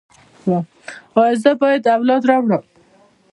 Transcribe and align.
ایا 1.19 1.33
زه 1.43 1.51
باید 1.61 1.83
اولاد 1.95 2.23
راوړم؟ 2.29 2.63